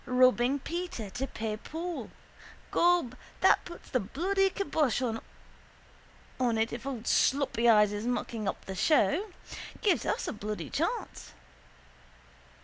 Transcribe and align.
Robbing 0.07 0.57
Peter 0.57 1.11
to 1.11 1.27
pay 1.27 1.57
Paul. 1.57 2.09
Gob, 2.71 3.15
that 3.41 3.63
puts 3.65 3.91
the 3.91 3.99
bloody 3.99 4.49
kybosh 4.49 4.99
on 6.39 6.57
it 6.57 6.73
if 6.73 6.87
old 6.87 7.05
sloppy 7.05 7.69
eyes 7.69 7.93
is 7.93 8.07
mucking 8.07 8.47
up 8.47 8.65
the 8.65 8.73
show. 8.73 9.27
Give 9.83 10.03
us 10.07 10.27
a 10.27 10.33
bloody 10.33 10.71
chance. 10.71 11.33